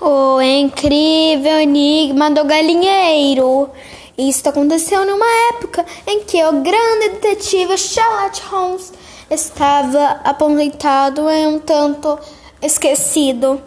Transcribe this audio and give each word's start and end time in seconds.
O 0.00 0.40
incrível 0.42 1.60
enigma 1.60 2.30
do 2.30 2.44
galinheiro. 2.44 3.70
Isto 4.18 4.50
aconteceu 4.50 5.06
numa 5.06 5.26
época 5.54 5.86
em 6.06 6.24
que 6.24 6.44
o 6.44 6.60
grande 6.60 7.08
detetive 7.10 7.78
Sherlock 7.78 8.42
Holmes 8.50 8.92
estava 9.30 10.20
aposentado 10.22 11.30
e 11.30 11.46
um 11.46 11.58
tanto 11.58 12.18
esquecido. 12.60 13.58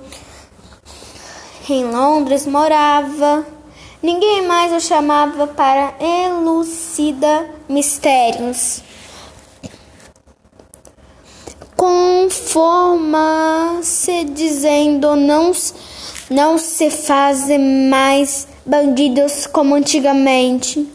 Em 1.68 1.86
Londres 1.86 2.46
morava. 2.46 3.43
Ninguém 4.02 4.48
mais 4.48 4.71
o 4.71 4.80
chamava 4.80 5.46
para 5.48 5.93
elucidar 6.00 7.48
mistérios. 7.68 8.82
Conforma-se 11.75 14.23
dizendo 14.25 15.16
não, 15.16 15.52
não 16.30 16.57
se 16.57 16.89
fazem 16.91 17.89
mais 17.89 18.47
bandidos 18.65 19.47
como 19.47 19.75
antigamente. 19.75 20.88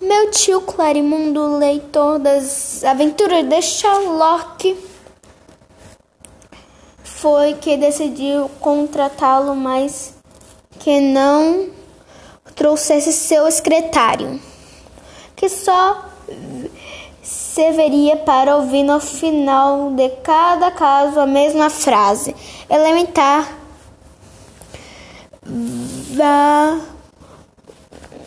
Meu 0.00 0.30
tio 0.30 0.60
Clarimundo, 0.60 1.56
leitor 1.56 2.18
das 2.18 2.82
aventuras 2.84 3.44
de 3.44 3.62
Sherlock, 3.62 4.76
foi 7.02 7.54
que 7.54 7.76
decidiu 7.76 8.50
contratá-lo, 8.60 9.54
mas 9.54 10.14
que 10.78 11.00
não 11.00 11.68
trouxesse 12.54 13.12
seu 13.12 13.50
secretário, 13.50 14.40
que 15.34 15.48
só 15.48 16.04
serviria 17.22 18.16
para 18.16 18.56
ouvir 18.56 18.82
no 18.82 19.00
final 19.00 19.90
de 19.92 20.08
cada 20.22 20.70
caso 20.70 21.18
a 21.18 21.26
mesma 21.26 21.70
frase 21.70 22.34
elementar. 22.68 23.65
Va 26.16 26.80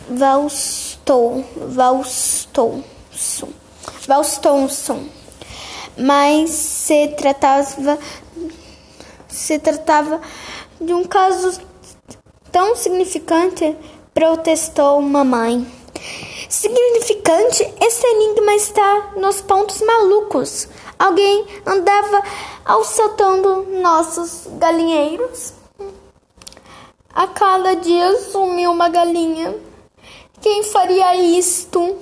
Valstou, 0.09 1.43
Valstou, 1.55 2.83
Valstonson. 4.07 5.07
Mas 5.97 6.51
se 6.51 7.07
tratava 7.09 7.97
se 9.27 9.57
tratava 9.57 10.21
de 10.79 10.93
um 10.93 11.03
caso 11.03 11.59
tão 12.51 12.75
significante, 12.75 13.75
protestou 14.13 15.01
mamãe. 15.01 15.65
Significante, 16.47 17.73
esse 17.81 18.05
enigma 18.05 18.53
está 18.53 19.13
nos 19.15 19.41
pontos 19.41 19.81
malucos. 19.81 20.67
Alguém 20.97 21.45
andava 21.65 22.21
assaltando 22.65 23.67
nossos 23.81 24.47
galinheiros. 24.59 25.58
A 27.13 27.27
cada 27.27 27.75
dia 27.75 28.17
sumiu 28.31 28.71
uma 28.71 28.89
galinha. 28.89 29.55
Quem 30.41 30.63
faria 30.63 31.15
isto? 31.15 31.97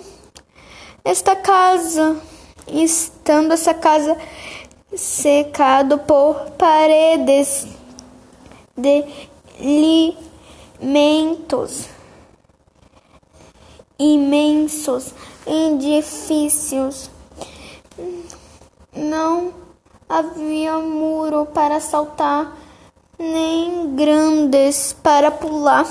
Esta 1.03 1.35
casa, 1.35 2.21
estando 2.67 3.53
essa 3.53 3.73
casa 3.73 4.17
secado 4.95 5.97
por 5.99 6.51
paredes 6.51 7.67
de 8.77 9.03
alimentos 10.79 11.87
imensos 13.97 15.13
edifícios. 15.45 17.09
Não 18.93 19.53
havia 20.07 20.77
muro 20.79 21.45
para 21.47 21.79
saltar 21.79 22.55
nem 23.17 23.95
grandes 23.95 24.93
para 24.93 25.31
pular. 25.31 25.87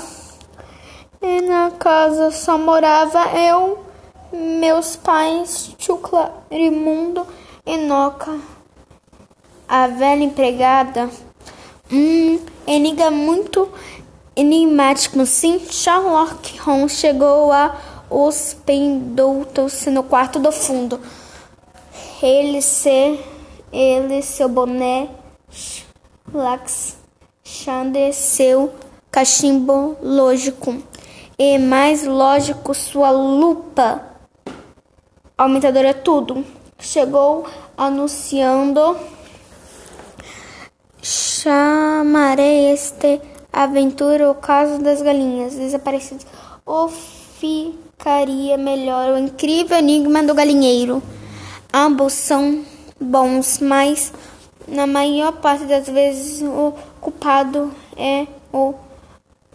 E 1.21 1.41
na 1.41 1.71
casa 1.71 2.31
só 2.31 2.57
morava 2.57 3.37
eu, 3.37 3.83
meus 4.31 4.95
pais, 4.95 5.73
tio 5.77 5.97
Clarimundo 5.97 7.25
e 7.65 7.77
Noca. 7.77 8.39
A 9.67 9.87
velha 9.87 10.23
empregada, 10.23 11.09
um 11.91 12.39
enigma 12.65 13.11
muito 13.11 13.69
enigmático, 14.35 15.25
sim, 15.25 15.59
Sherlock 15.59 16.57
Holmes 16.59 16.93
chegou 16.93 17.51
a 17.51 17.75
hospedou-se 18.09 19.89
no 19.89 20.03
quarto 20.03 20.39
do 20.39 20.51
fundo. 20.51 20.99
Ele 22.21 22.61
se 22.61 23.19
ele 23.71 24.21
seu 24.21 24.47
boné 24.47 25.09
lax 26.33 26.97
Xander 27.49 28.13
seu 28.13 28.73
cachimbo 29.09 29.95
lógico. 30.03 30.83
E 31.39 31.57
mais 31.57 32.03
lógico 32.05 32.73
sua 32.73 33.09
lupa. 33.09 34.03
Aumentadora 35.37 35.93
tudo. 35.93 36.43
Chegou 36.77 37.47
anunciando 37.77 38.97
chamarei 41.01 42.73
este 42.73 43.21
aventura 43.53 44.29
o 44.29 44.35
caso 44.35 44.79
das 44.79 45.01
galinhas 45.01 45.55
desaparecidas. 45.55 46.27
Ou 46.65 46.89
ficaria 46.89 48.57
melhor 48.57 49.13
o 49.13 49.17
incrível 49.17 49.77
enigma 49.77 50.21
do 50.21 50.35
galinheiro. 50.35 51.01
Ambos 51.73 52.11
são 52.11 52.65
bons 52.99 53.59
mas 53.59 54.11
na 54.67 54.85
maior 54.85 55.31
parte 55.31 55.63
das 55.63 55.87
vezes 55.87 56.41
o 56.41 56.73
culpado 57.07 57.73
é 57.95 58.27
o 58.51 58.73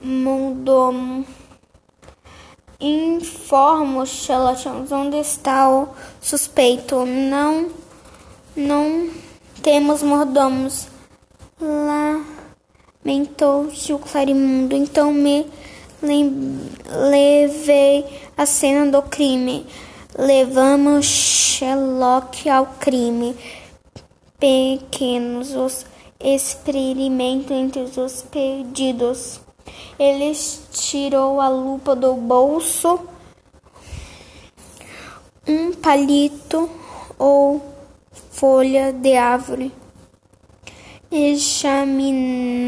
mordomo. 0.01 1.27
Informo 2.81 4.07
Sherlock 4.07 4.67
onde 4.91 5.19
está 5.19 5.69
o 5.69 5.89
suspeito. 6.19 7.05
Não, 7.05 7.69
não 8.57 9.11
temos 9.63 10.03
mordomos. 10.03 10.89
Lamentou 13.05 13.69
tio 13.69 13.99
Clarimundo. 13.99 14.75
Então 14.75 15.13
me 15.13 15.47
levei 16.89 18.07
à 18.35 18.47
cena 18.47 18.91
do 18.91 19.03
crime. 19.03 19.67
Levamos 20.19 21.05
Sherlock 21.05 22.49
ao 22.49 22.65
crime 22.81 23.37
pequenos 24.41 25.55
os 25.55 25.87
experimentos 26.23 27.51
entre 27.51 27.81
os 27.83 28.23
perdidos. 28.23 29.41
Ele 29.99 30.33
tirou 30.71 31.41
a 31.41 31.49
lupa 31.49 31.95
do 31.95 32.15
bolso, 32.15 33.01
um 35.47 35.73
palito 35.73 36.71
ou 37.19 37.61
folha 38.31 38.93
de 38.93 39.17
árvore, 39.17 39.73
examinava 41.11 42.63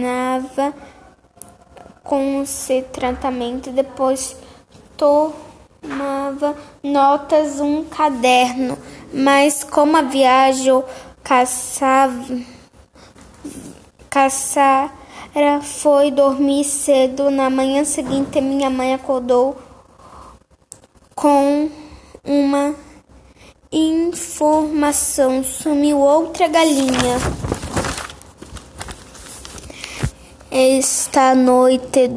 com 2.03 2.43
esse 2.43 2.83
tratamento, 2.83 3.71
depois 3.71 4.37
tomava 4.97 6.55
notas 6.83 7.61
um 7.61 7.85
caderno, 7.85 8.79
mas 9.13 9.65
como 9.65 9.97
a 9.97 10.03
viagem 10.03 10.85
caçava, 11.23 12.54
caçara 14.15 15.61
foi 15.61 16.13
dormir 16.13 16.63
cedo. 16.63 17.33
Na 17.33 17.51
manhã 17.51 17.85
seguinte, 17.85 18.41
minha 18.41 18.71
mãe 18.71 18.95
acordou 18.95 19.57
com 21.17 21.69
uma 22.25 22.77
informação: 23.73 25.43
sumiu 25.43 25.99
outra 25.99 26.47
galinha. 26.47 27.19
Esta 30.49 31.35
noite 31.35 32.09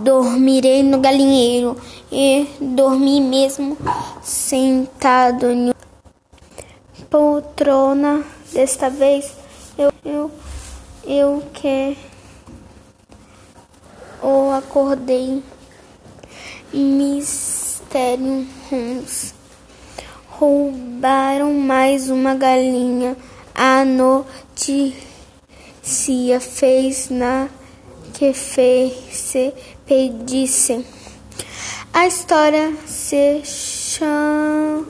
dormirei 0.00 0.82
no 0.82 1.00
galinheiro 1.00 1.78
e 2.10 2.46
dormi 2.60 3.22
mesmo 3.22 3.78
sentado 4.22 5.54
no 5.54 5.74
poltrona. 7.08 8.22
Desta 8.52 8.90
vez 8.90 9.41
eu 11.12 11.42
que 11.52 11.96
o 14.22 14.50
acordei. 14.50 15.42
Mistério 16.72 18.46
Holmes. 18.70 19.34
Roubaram 20.30 21.52
mais 21.52 22.08
uma 22.08 22.34
galinha. 22.34 23.14
A 23.54 23.84
notícia 23.84 24.94
fez 26.40 27.10
na 27.10 27.50
que 28.14 28.32
fez 28.32 28.94
se 29.12 29.52
pedisse. 29.84 30.86
A 31.92 32.06
história 32.06 32.74
se 32.86 33.42
chama 33.44 34.86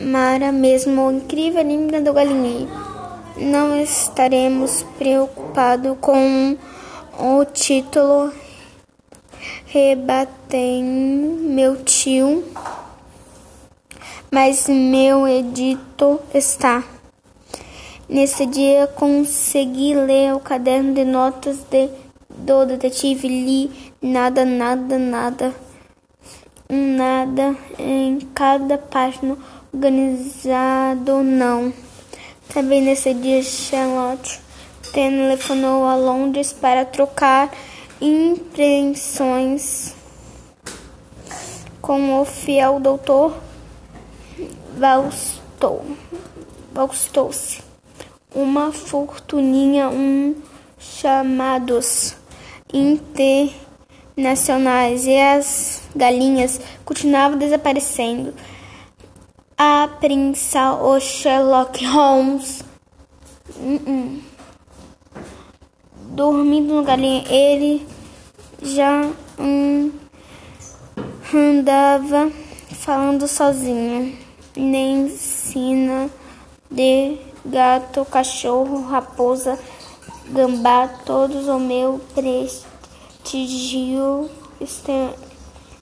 Mara 0.00 0.50
mesmo, 0.50 1.12
incrível 1.12 1.60
enigma 1.60 2.00
do 2.00 2.14
galinheiro. 2.14 2.91
Não 3.36 3.76
estaremos 3.80 4.84
preocupados 4.98 5.96
com 6.00 6.56
o 7.18 7.44
título. 7.44 8.32
Rebatei 9.66 10.82
meu 10.82 11.82
tio, 11.84 12.44
mas 14.30 14.68
meu 14.68 15.26
edito 15.26 16.20
está. 16.32 16.84
Nesse 18.08 18.44
dia 18.44 18.86
consegui 18.86 19.94
ler 19.94 20.34
o 20.34 20.40
caderno 20.40 20.92
de 20.92 21.04
notas 21.04 21.58
de, 21.70 21.88
do 22.28 22.66
detetive. 22.66 23.26
Li 23.26 23.92
nada, 24.02 24.44
nada, 24.44 24.98
nada. 24.98 25.54
Nada 26.68 27.56
em 27.78 28.18
cada 28.34 28.78
página 28.78 29.36
organizado, 29.72 31.22
não. 31.22 31.72
Também 32.52 32.82
nesse 32.82 33.14
dia, 33.14 33.42
Charlotte 33.42 34.38
telefonou 34.92 35.86
a 35.86 35.96
Londres 35.96 36.52
para 36.52 36.84
trocar 36.84 37.50
impressões 37.98 39.94
com 41.80 42.20
o 42.20 42.26
fiel 42.26 42.78
doutor 42.78 43.34
Valstou-se. 46.74 47.62
Uma 48.34 48.70
fortuninha, 48.70 49.88
um 49.88 50.34
chamados 50.78 52.14
internacionais 52.72 55.06
e 55.06 55.16
as 55.16 55.80
galinhas 55.96 56.60
continuavam 56.84 57.38
desaparecendo 57.38 58.34
a 59.64 59.86
prensa 59.86 60.72
o 60.72 60.98
Sherlock 60.98 61.84
Holmes. 61.84 62.64
Uh 63.56 63.78
-uh. 63.78 64.20
Dormindo 66.16 66.74
no 66.74 66.82
galinha, 66.82 67.24
ele 67.28 67.86
já 68.60 69.08
hum, 69.38 69.92
andava 71.32 72.28
falando 72.80 73.28
sozinho. 73.28 74.18
Nem 74.56 75.08
sina 75.10 76.10
de 76.68 77.18
gato, 77.46 78.04
cachorro, 78.04 78.88
raposa, 78.88 79.56
gambá, 80.28 80.88
todos 81.06 81.46
o 81.46 81.60
meu 81.60 82.00
prestígio 82.16 82.68
está, 84.60 85.14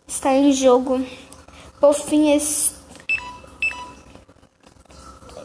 está 0.06 0.34
em 0.34 0.52
jogo. 0.52 1.02
Por 1.80 1.94
fim, 1.94 2.30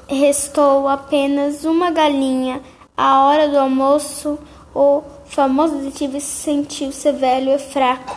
Restou 0.07 0.87
apenas 0.87 1.65
uma 1.65 1.89
galinha. 1.89 2.61
À 2.95 3.23
hora 3.23 3.49
do 3.49 3.57
almoço, 3.57 4.37
o 4.73 5.01
famoso 5.25 5.77
detetive 5.77 6.21
sentiu-se 6.21 7.11
velho 7.11 7.51
e 7.51 7.57
fraco, 7.57 8.15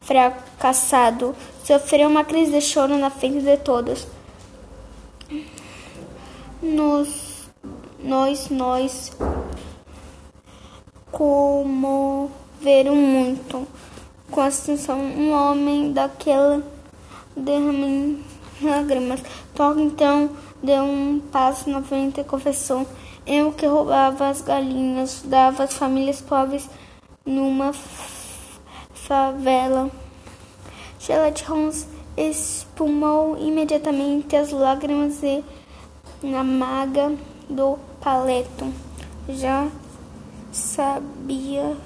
fracassado. 0.00 1.34
Sofreu 1.64 2.08
uma 2.08 2.22
crise 2.22 2.52
de 2.52 2.60
choro 2.60 2.98
na 2.98 3.08
frente 3.08 3.40
de 3.40 3.56
todos. 3.56 4.06
Nos, 6.62 7.48
nós, 7.98 8.50
nós 8.50 9.12
comoveram 11.10 12.94
muito 12.94 13.66
com 14.30 14.40
a 14.40 14.50
situação. 14.50 14.98
Um 15.00 15.32
homem 15.32 15.92
daquela 15.92 16.62
derramou 17.34 18.16
lágrimas. 18.76 19.22
Toca 19.54 19.80
então 19.80 20.30
deu 20.62 20.84
um 20.84 21.20
passo 21.32 21.70
na 21.70 21.82
frente 21.82 22.20
e 22.20 22.24
confessou: 22.24 22.86
Eu 23.26 23.52
que 23.52 23.66
roubava 23.66 24.28
as 24.28 24.40
galinhas, 24.40 25.22
dava 25.24 25.64
às 25.64 25.74
famílias 25.74 26.20
pobres 26.20 26.68
numa 27.24 27.72
favela. 28.94 29.90
Sherlock 30.98 31.44
Holmes 31.44 31.86
espumou 32.16 33.36
imediatamente 33.38 34.34
as 34.34 34.50
lágrimas 34.50 35.22
e 35.22 35.44
na 36.22 36.42
maga 36.42 37.12
do 37.48 37.78
paleto. 38.00 38.72
Já 39.28 39.68
sabia 40.52 41.76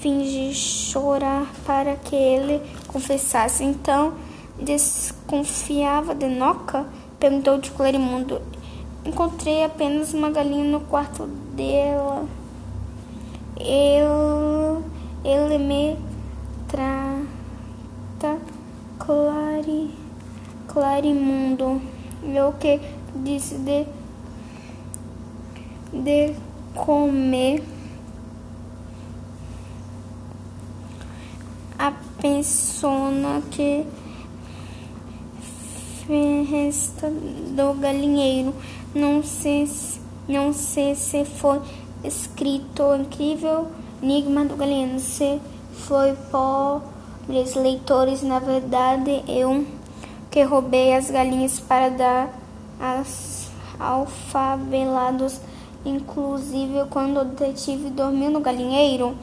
fingir 0.00 0.52
chorar 0.52 1.46
para 1.64 1.94
que 1.96 2.16
ele 2.16 2.60
confessasse. 2.88 3.62
Então 3.62 4.14
desconfiava 4.62 6.14
de 6.14 6.26
Noca 6.28 6.86
Perguntou 7.22 7.58
de 7.58 7.70
Clarimundo. 7.70 8.42
Encontrei 9.04 9.62
apenas 9.62 10.12
uma 10.12 10.28
galinha 10.28 10.64
no 10.64 10.80
quarto 10.80 11.26
dela. 11.54 12.26
Ele, 13.56 14.84
ele 15.24 15.58
me 15.58 15.96
trata 16.66 18.38
clari, 18.98 19.94
clarimundo. 20.66 21.80
Eu 22.24 22.52
que 22.54 22.80
disse 23.14 23.54
de, 23.54 23.86
de 25.92 26.34
comer 26.74 27.62
a 31.78 31.92
persona 32.20 33.40
que 33.50 33.86
festa 36.06 37.10
do 37.10 37.74
galinheiro. 37.74 38.54
Não 38.94 39.22
sei, 39.22 39.68
não 40.28 40.52
sei 40.52 40.94
se 40.94 41.24
foi 41.24 41.60
escrito 42.04 42.82
o 42.82 42.96
incrível 42.96 43.68
enigma 44.02 44.44
do 44.44 44.56
galinheiro. 44.56 44.98
Se 45.00 45.40
foi 45.72 46.14
pobres 46.30 47.54
leitores, 47.54 48.22
na 48.22 48.38
verdade 48.38 49.22
eu 49.28 49.64
que 50.30 50.42
roubei 50.42 50.94
as 50.94 51.10
galinhas 51.10 51.60
para 51.60 51.88
dar 51.88 52.38
aos 52.80 53.48
alfavelados. 53.78 55.40
Inclusive 55.84 56.84
quando 56.90 57.20
o 57.20 57.24
detetive 57.24 57.90
dormiu 57.90 58.30
no 58.30 58.40
galinheiro, 58.40 59.16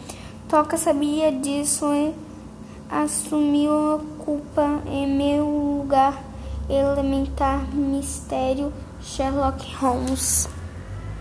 Toca 0.50 0.78
sabia 0.78 1.32
disso 1.32 1.94
e 1.94 2.12
assumiu 2.90 3.72
a 3.94 4.00
culpa 4.26 4.82
em 4.88 5.06
meu 5.08 5.46
lugar 5.78 6.29
elementar 6.70 7.66
mistério 7.74 8.72
Sherlock 9.02 9.66
Holmes. 9.82 10.59